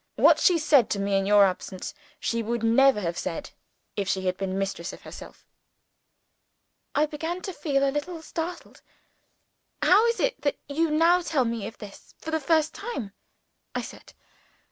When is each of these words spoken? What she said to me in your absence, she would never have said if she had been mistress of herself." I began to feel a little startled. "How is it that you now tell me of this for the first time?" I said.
What 0.15 0.39
she 0.39 0.57
said 0.57 0.89
to 0.89 0.99
me 0.99 1.15
in 1.15 1.27
your 1.27 1.45
absence, 1.45 1.93
she 2.19 2.41
would 2.41 2.63
never 2.63 2.99
have 3.01 3.19
said 3.19 3.51
if 3.95 4.07
she 4.09 4.25
had 4.25 4.35
been 4.35 4.57
mistress 4.57 4.93
of 4.93 5.03
herself." 5.03 5.45
I 6.95 7.05
began 7.05 7.39
to 7.43 7.53
feel 7.53 7.87
a 7.87 7.93
little 7.93 8.19
startled. 8.23 8.81
"How 9.83 10.07
is 10.07 10.19
it 10.19 10.41
that 10.41 10.57
you 10.67 10.89
now 10.89 11.21
tell 11.21 11.45
me 11.45 11.67
of 11.67 11.77
this 11.77 12.15
for 12.17 12.31
the 12.31 12.39
first 12.39 12.73
time?" 12.73 13.13
I 13.75 13.83
said. 13.83 14.13